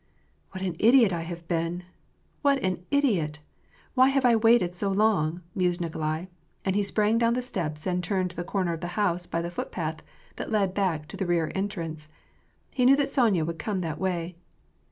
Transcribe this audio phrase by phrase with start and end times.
[0.49, 1.83] "What an idiot I have been!
[2.41, 3.37] what an idiot!
[3.93, 6.25] Why have I waited so long?" mused Nikolai,
[6.65, 9.51] and he sprang down the steps and turned the corner of the house by the
[9.51, 10.01] footpath
[10.37, 12.09] that led back to the rear entrance.
[12.73, 14.37] He knew that Sonya would come that way.